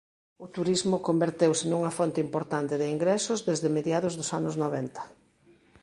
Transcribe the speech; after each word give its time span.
O 0.45 0.47
turismo 0.55 0.97
converteuse 1.07 1.63
nunha 1.67 1.95
fonte 1.97 2.19
importante 2.27 2.73
de 2.81 2.87
ingresos 2.95 3.39
desde 3.49 3.73
mediados 3.77 4.13
dos 4.19 4.29
anos 4.39 4.55
noventa. 4.63 5.01